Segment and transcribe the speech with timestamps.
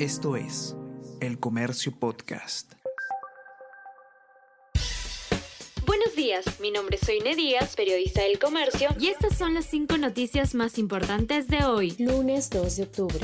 [0.00, 0.74] Esto es
[1.20, 2.72] El Comercio Podcast.
[5.86, 9.96] Buenos días, mi nombre es Soine Díaz, periodista del Comercio, y estas son las cinco
[9.96, 13.20] noticias más importantes de hoy, lunes 2 de octubre.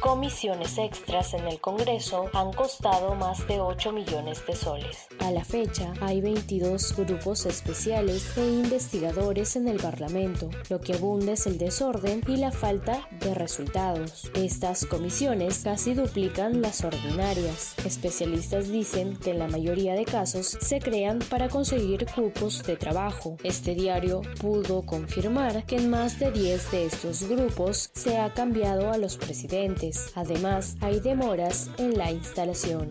[0.00, 5.06] Comisiones extras en el Congreso han costado más de 8 millones de soles.
[5.20, 10.48] A la fecha, hay 22 grupos especiales e investigadores en el Parlamento.
[10.68, 14.30] Lo que abunda es el desorden y la falta de resultados.
[14.34, 17.74] Estas comisiones casi duplican las ordinarias.
[17.84, 23.36] Especialistas dicen que en la mayoría de casos se crean para conseguir cupos de trabajo.
[23.42, 28.90] Este diario pudo confirmar que en más de 10 de estos grupos se ha cambiado
[28.90, 29.81] a los presidentes
[30.14, 32.90] Además, hay demoras en la instalación.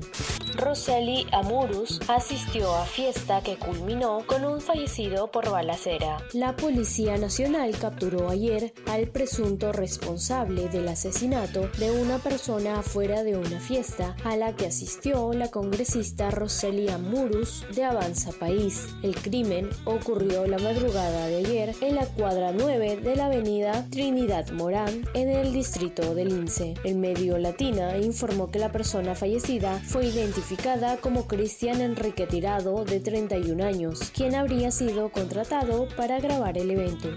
[0.57, 6.17] Roseli Amurus asistió a fiesta que culminó con un fallecido por balacera.
[6.33, 13.37] La Policía Nacional capturó ayer al presunto responsable del asesinato de una persona afuera de
[13.37, 18.89] una fiesta a la que asistió la congresista Roseli Amurus de Avanza País.
[19.03, 24.49] El crimen ocurrió la madrugada de ayer en la cuadra 9 de la avenida Trinidad
[24.51, 26.73] Morán en el distrito del Lince.
[26.83, 32.99] El medio Latina informó que la persona fallecida fue identificada como Cristian Enrique Tirado, de
[32.99, 37.09] 31 años, quien habría sido contratado para grabar el evento.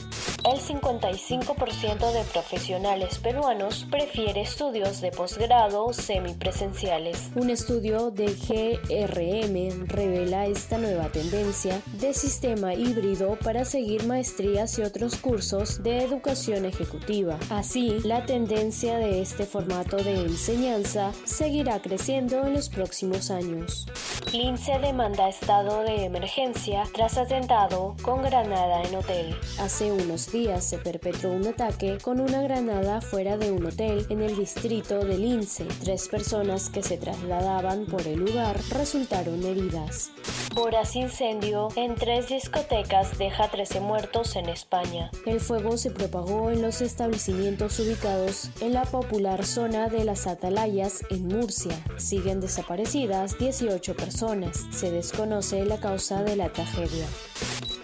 [0.45, 7.31] El 55% de profesionales peruanos prefiere estudios de posgrado semipresenciales.
[7.35, 14.83] Un estudio de GRM revela esta nueva tendencia de sistema híbrido para seguir maestrías y
[14.83, 17.39] otros cursos de educación ejecutiva.
[17.49, 23.87] Así, la tendencia de este formato de enseñanza seguirá creciendo en los próximos años.
[24.33, 29.37] Lince demanda estado de emergencia tras atentado con granada en hotel.
[29.59, 34.21] Hace unos días se perpetró un ataque con una granada fuera de un hotel en
[34.21, 35.65] el distrito de Lince.
[35.81, 40.11] Tres personas que se trasladaban por el lugar resultaron heridas.
[40.53, 45.09] Voraz incendio en tres discotecas deja 13 muertos en España.
[45.25, 51.05] El fuego se propagó en los establecimientos ubicados en la popular zona de las Atalayas
[51.11, 51.77] en Murcia.
[51.97, 54.67] Siguen desaparecidas 18 personas.
[54.73, 57.07] Se desconoce la causa de la tragedia.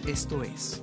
[0.05, 0.83] Esto es